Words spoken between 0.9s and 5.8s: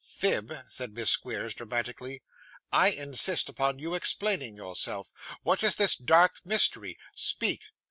Miss Squeers dramatically, 'I insist upon your explaining yourself. What is